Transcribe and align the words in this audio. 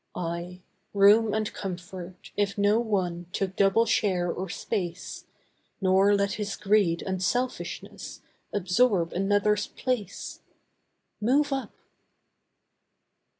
Ay, 0.15 0.63
room 0.95 1.31
and 1.31 1.53
comfort, 1.53 2.31
if 2.35 2.57
no 2.57 2.79
one 2.79 3.27
Took 3.33 3.55
double 3.55 3.85
share 3.85 4.31
or 4.31 4.49
space, 4.49 5.25
Nor 5.79 6.15
let 6.15 6.31
his 6.33 6.55
greed 6.55 7.03
and 7.03 7.21
selfishness 7.21 8.21
Absorb 8.51 9.13
another's 9.13 9.67
place. 9.67 10.41
Move 11.21 11.53
up! 11.53 11.75